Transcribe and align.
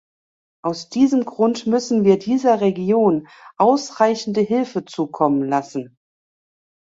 Aus 0.63 0.89
diesem 0.89 1.25
Grund 1.25 1.67
müssen 1.67 2.03
wir 2.05 2.17
dieser 2.17 2.59
Region 2.59 3.27
ausreichende 3.59 4.41
Hilfe 4.41 4.83
zukommen 4.83 5.47
lassen. 5.47 5.95